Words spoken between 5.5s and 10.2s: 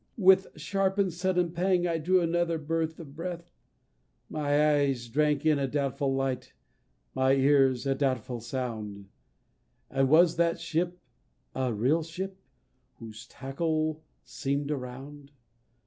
a doubtful light, my ears a doubtful sound And